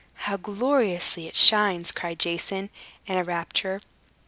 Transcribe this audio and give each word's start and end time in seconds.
"How 0.25 0.35
gloriously 0.35 1.27
it 1.27 1.35
shines!" 1.35 1.91
cried 1.91 2.17
Jason, 2.17 2.71
in 3.05 3.19
a 3.19 3.23
rapture. 3.23 3.81